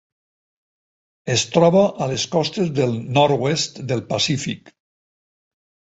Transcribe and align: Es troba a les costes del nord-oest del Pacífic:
Es 1.33 1.43
troba 1.57 1.83
a 2.05 2.09
les 2.13 2.27
costes 2.37 2.73
del 2.81 2.99
nord-oest 3.21 3.81
del 3.93 4.05
Pacífic: 4.13 4.77